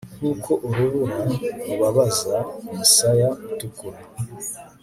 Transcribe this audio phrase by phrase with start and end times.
[0.17, 1.17] nkuko urubura
[1.65, 2.37] rubabaza
[2.69, 3.99] umusaya utukura